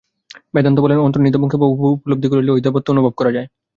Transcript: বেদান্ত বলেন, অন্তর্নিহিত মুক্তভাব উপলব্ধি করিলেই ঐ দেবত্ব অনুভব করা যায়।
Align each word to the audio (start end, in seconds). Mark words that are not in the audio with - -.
বেদান্ত 0.53 0.77
বলেন, 0.81 0.99
অন্তর্নিহিত 0.99 1.37
মুক্তভাব 1.39 1.69
উপলব্ধি 1.89 2.27
করিলেই 2.29 2.53
ঐ 2.53 2.65
দেবত্ব 2.65 2.87
অনুভব 2.93 3.13
করা 3.15 3.31
যায়। 3.31 3.47